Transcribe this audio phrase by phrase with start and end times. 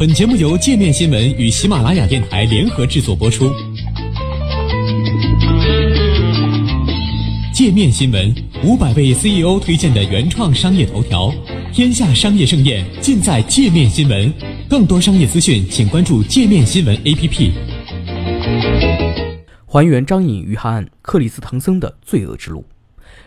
[0.00, 3.52] 本节目由界面新闻与喜马拉雅电台联合制作播出。
[7.52, 8.34] 界面新闻
[8.64, 11.30] 五百位 CEO 推荐的原创商业头条，
[11.70, 14.32] 天下商业盛宴尽在界面新闻。
[14.70, 17.50] 更多商业资讯，请关注界面新闻 APP。
[19.66, 22.64] 还原张颖遇害案，克里斯滕森的罪恶之路。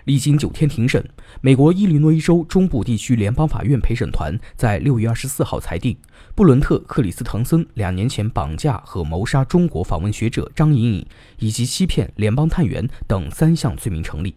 [0.06, 1.04] 历经九天庭审，
[1.40, 5.96] 美国伊利诺伊州中部地区联邦法院陪审团在六月二十四号裁定，
[6.36, 11.06] 布伦特·克里斯滕森两年前绑架和谋杀中国访问学者张颖颖，
[11.40, 14.36] 以及欺骗联邦探员等三项罪名成立。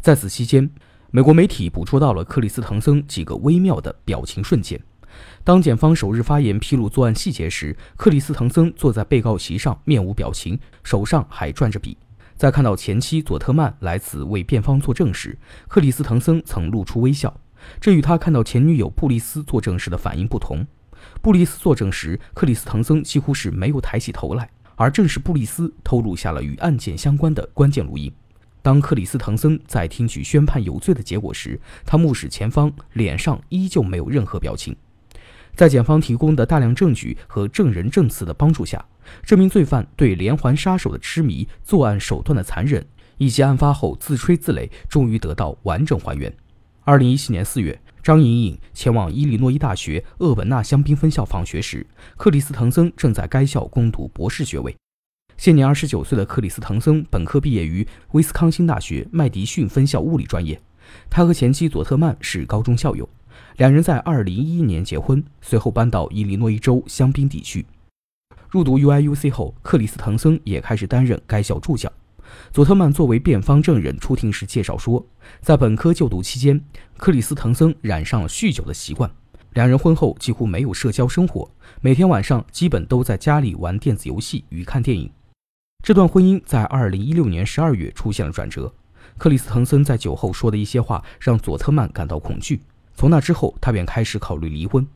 [0.00, 0.68] 在此期间，
[1.12, 4.80] 美国媒体捕捉到了克里斯滕森几个微妙的表情瞬间。
[5.44, 11.96] 当检方首日发言披露作案细节时，克里斯滕森坐在被告席上，面无表情，手上还转着笔。
[12.36, 15.38] 在看到前妻佐特曼来此为辩方作证时，
[15.68, 17.34] 克里斯滕森曾露出微笑，
[17.80, 20.66] 这与他看到前女友布丽斯作证时的反应不同。
[21.22, 28.12] 布丽斯作证时，克里斯滕森几乎是没有抬起头来，而正是布丽斯偷录下了与案件相关的关键录音。
[28.62, 34.74] 当克里斯滕森在听取宣判有罪的结果时，他目视前方，脸上依旧没有任何表情。
[35.54, 38.84] 在检方提供的大量证据和证人证词的帮助下，
[39.22, 42.86] 这名罪犯对连环杀手的痴迷、作案手段的残忍，
[43.18, 46.32] 以及案发后自吹自擂，终于得到完整还原。
[46.84, 54.76] 二零一七年四月，张莹颖前往伊利诺伊大学厄本纳香槟分校访学时，克里斯滕森正在该校攻读博士学位。
[55.36, 60.60] 现年二十九岁的克里斯滕森本科毕业于威斯康星大学麦迪逊分校物理专业，
[61.08, 63.08] 他和前妻佐特曼是高中校友，
[63.56, 67.64] 两人在二零一一年结婚，随后搬到伊利诺伊州香槟地区。
[68.54, 71.92] 入读 UIUC 后，克里斯滕森也开始担任该校助教。
[72.52, 75.04] 佐特曼作为辩方证人出庭时介绍说，
[75.40, 76.64] 在本科就读期间，
[76.96, 79.10] 克里斯滕森染上了酗酒的习惯。
[79.54, 85.10] 两人婚后几乎没有社交生活，每天晚上基本都在家里玩电子游戏与看电影。
[85.82, 88.72] 这段婚姻在2016年12月出现了转折。
[89.18, 92.60] 克里斯滕森在酒后说的一些话让佐特曼感到恐惧，
[92.94, 94.86] 从那之后，他便开始考虑离婚。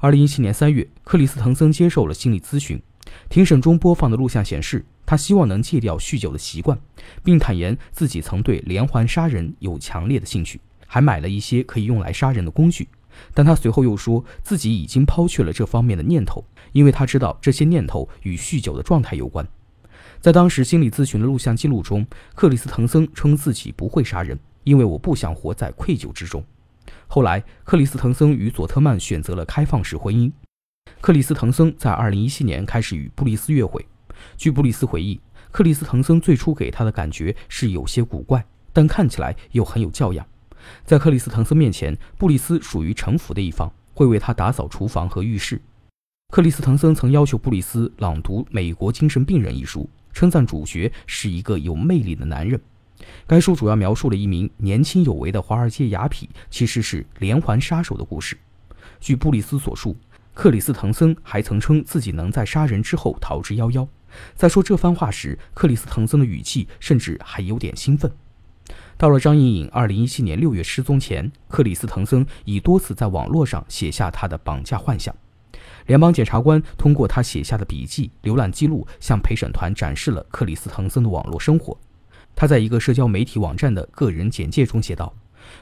[0.00, 2.82] 2017年3月，克里斯滕森接受了心理咨询。
[3.28, 6.78] 庭审中播放的录像显示，他希望能戒掉酗酒的习惯，
[7.22, 12.88] 并坦言自己曾对连环杀人有强烈的兴趣，还买了一些可以用来杀人的工具。
[13.32, 19.46] 但他随后又说自己已经抛却了这方面的念头，因为他知道这些念头与酗酒的状态有关。
[20.20, 26.44] 在当时心理咨询的录像记录中，克里斯滕森称自己不会杀人，因为我不想活在愧疚之中。
[27.06, 30.30] 后来，克里斯滕森与佐特曼选择了开放式婚姻。
[31.06, 33.86] 克里斯滕森在2017年开始与布里斯约会。
[34.36, 35.20] 据布里斯回忆，
[35.52, 40.26] 克里斯滕森最初给他的感觉是有些古怪，但看起来又很有教养。
[40.84, 45.62] 在克里斯滕森面前，布里斯属于臣服的一方，会为他打扫厨房和浴室。
[46.32, 52.60] 克里斯滕森曾要求布里斯朗读《美国精神病人》一书，称赞主角是一个有魅力的男人。
[53.28, 58.36] 该书主要描述了一名年轻有为的华尔街雅痞其实是连环杀手的故事。
[58.98, 59.96] 据布里斯所述。
[60.36, 63.88] 克里斯滕森还曾称自己能在杀人之后逃之夭夭。
[64.34, 68.12] 在说这番话时，克里斯滕森的语气甚至还有点兴奋。
[68.98, 75.14] 到了张颖颖2017年6月失踪前，克里斯滕森已多次在网络上写下他的绑架幻想。
[75.86, 81.74] 联邦检察官通过他写下的笔记、浏览记录，向陪审团展示了克里斯滕森的网络生活。
[82.34, 85.14] 他在一个社交媒体网站的个人简介中写道：“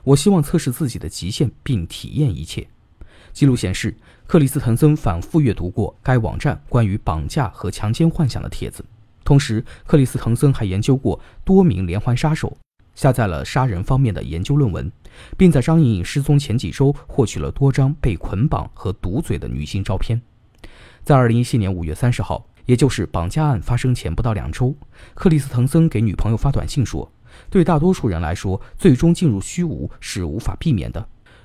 [0.02, 2.66] 我希望测试自己的极限，并体验一切。”
[3.34, 3.92] 记录显示，
[4.28, 8.84] 克里斯滕森反复阅读过该网站关于绑架和强奸幻想的帖子。
[9.24, 12.56] 同时，克里斯滕森还研究过多名连环杀手，
[12.94, 14.90] 下载了杀人方面的研究论文，
[15.36, 20.22] 并在张颖颖失踪前几周获取了多张被捆绑和堵嘴的女性照片。
[21.02, 24.76] 在2017年5月30号，也就是绑架案发生前不到两周，
[25.14, 27.10] 克里斯滕森给女朋友发短信说
[27.50, 31.04] ：“对大多数人来说，最终进入虚无是无法避免的。”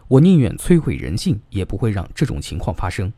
[0.10, 3.14] 我宁愿摧毁人性，也不会让这种情况发生。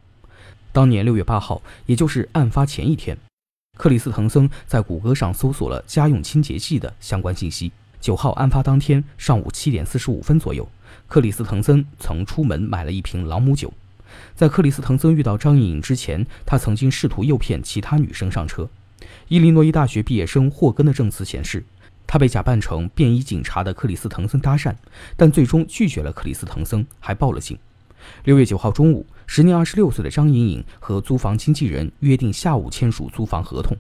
[0.74, 3.18] 当年六月八号，也就是案发前一天，
[3.78, 7.72] 克里斯滕森在谷歌上搜索了家用清洁剂的相关信息。
[8.02, 10.68] 九号案发当天上午七点四十五分左右，
[11.08, 13.72] 克里斯滕森曾出门买了一瓶朗姆酒。
[14.36, 18.70] 在克里斯滕森遇到张颖颖之前，他曾经试图诱骗其他女生上车。
[19.30, 21.64] 伊利诺伊大学毕业生霍根的证词显示。
[22.12, 24.76] 他被假扮成便衣警察的克里斯滕森搭讪，
[25.16, 27.58] 但最终拒绝了克里斯滕森，还报了警。
[28.26, 33.78] 六月九号中午，时年二十六岁的张颖颖和租房经纪人约定下午签署租房合同，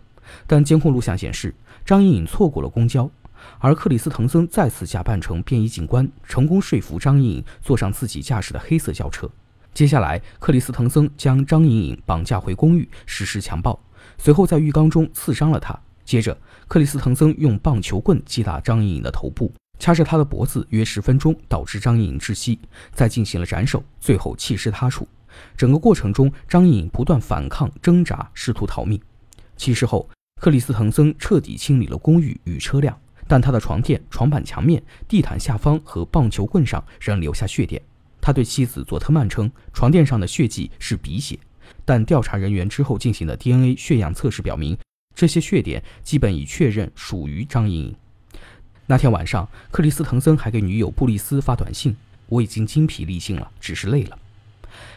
[0.47, 1.53] 但监控录像显示，
[1.85, 3.11] 张颖颖错过了公交，
[3.59, 9.29] 而克里斯滕森再次假扮成便衣警官，成功说服张颖颖坐上自己驾驶的黑色轿车。
[9.73, 13.77] 接下来，克里斯滕森将张莹莹绑架回公寓实施强暴，
[14.17, 15.77] 随后在浴缸中刺伤了她。
[16.03, 16.37] 接着，
[16.67, 22.59] 克里斯滕森用棒球棍击打张莹莹的头部，掐着她的脖子约十分钟，导致张莹莹窒息，
[22.93, 25.07] 再进行了斩首，最后弃尸他处。
[25.55, 28.99] 整个过程中，张莹莹不断反抗、挣扎，试图逃命。
[29.55, 30.09] 弃尸后，
[30.41, 37.81] 克里斯滕森彻底清理了公寓与车辆，但他的床垫、床板墙面、地毯下方和棒球棍上仍留下血点。
[38.19, 41.39] 他对妻子佐特曼称，床垫上的血迹是鼻血，
[41.85, 44.77] 但调查人员之后进行的 DNA 血样测试表明，
[45.15, 47.95] 这些血点基本已确认属于张莹莹。
[48.87, 51.95] 那天晚上，克里斯滕森还给女友布丽斯发短信
[52.27, 54.17] ：“我已经精疲力尽了，只是累了。”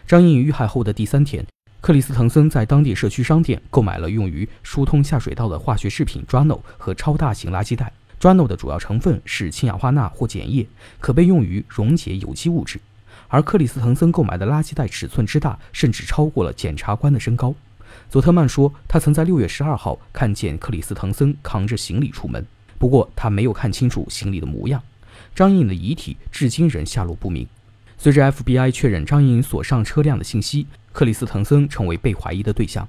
[0.07, 1.45] 张莹莹遇害后的第三天，
[1.81, 7.93] 克里斯滕森在当地社区商店购买了用于疏通下水道的化学制品 Drano 和超大型垃圾袋。
[8.21, 10.67] Drano 的主要成分是氢氧化钠或碱液，
[10.99, 12.81] 可被用于溶解有机物质。
[13.29, 17.55] 而克里斯滕森购买的垃圾袋尺寸之大，甚至超过了检察官的身高。
[18.11, 22.47] 佐特曼说，他曾在六月十二号看见克里斯滕森扛着行李出门，
[22.79, 24.83] 不过他没有看清楚行李的模样。
[25.35, 27.47] 张莹莹的遗体至今仍下落不明。
[27.97, 32.87] 随着 FBI 确认张莹莹所上车辆的信息，克里斯滕森成为被怀疑的对象。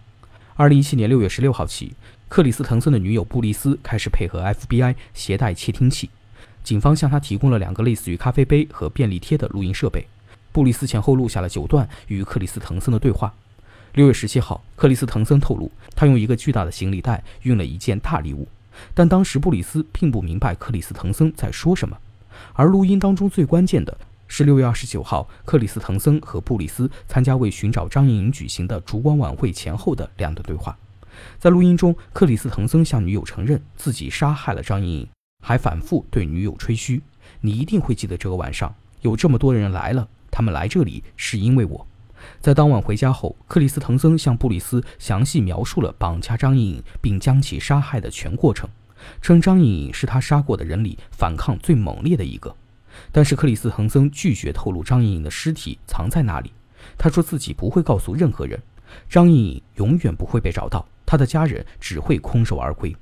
[0.55, 1.93] 二零一七年六月十六号起，
[2.27, 6.09] 克里斯滕森的女友布丽斯开始配合 FBI 携带窃听器，
[6.63, 10.07] 警方向他提供了两个类似于咖啡杯和便利贴的录音设备。
[10.51, 13.33] 布里斯前后录下了九段与克里斯滕森的对话。
[13.95, 18.45] 六月十七号，克里斯滕森透露，他用一个巨大的行李袋运了一件大礼物，
[18.93, 21.97] 但当时布里斯并不明白克里斯滕森在说什么。
[22.51, 23.97] 而录音当中最关键的
[24.27, 30.77] 是六月二十九号，克里斯滕森和布里斯参加为寻找张莹莹举行的烛光晚会前后的两段对话。
[31.39, 35.07] 在录音中，克里斯滕森向女友承认自己杀害了张莹莹，
[35.41, 37.01] 还反复对女友吹嘘
[37.39, 41.87] ：“你一定会记得这个晚上，有这么多人来了。”他们来这里是因为我。
[42.39, 48.69] 在当晚回家后，克里斯滕森向布里斯详细描述了绑架张莹颖并将其杀害的全过程，
[49.21, 52.55] 称张莹颖是他杀过的人里反抗最猛烈的一个。
[53.11, 56.53] 但是克里斯滕森拒绝透露张莹颖的尸体藏在哪里，
[56.97, 58.61] 他说自己不会告诉任何人，
[59.09, 62.95] 张莹颖永远不会被找到，他的家人只会空手而归。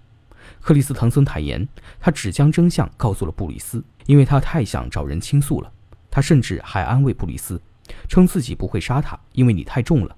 [0.62, 1.68] 克里斯滕森坦言，
[2.00, 5.72] 他只将真相告诉了布里斯，因为他太想找人倾诉了。
[6.10, 7.62] 他甚至还安慰布里斯，
[8.07, 10.15] 称自己不会杀他，因为你太重了，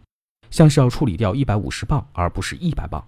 [0.49, 3.03] 像是要处理掉一百五十磅而不是一百磅。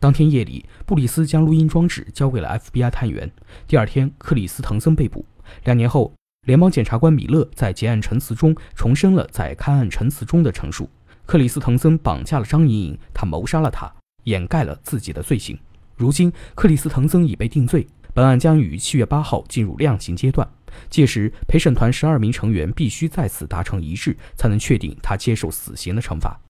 [0.00, 3.30] 当天夜里，布里斯将录音装置交给了 FBI 探员。
[3.66, 5.26] 第二天，克里斯滕森被捕。
[5.64, 6.12] 两年后，
[6.46, 10.88] 联邦检察官米勒在结案陈词中重申了在勘案陈词中的陈述：
[11.26, 13.92] 克里斯滕森绑架了张莹莹，他谋杀了她，
[14.24, 15.58] 掩盖了自己的罪行。
[15.96, 17.84] 如今，克里斯滕森已被定罪，
[18.18, 20.48] 本案将于七月八号进入量刑阶段。
[20.90, 26.40] 届时，陪审团十二名成员必须再次达成一致，才能确定他接受死刑的惩罚。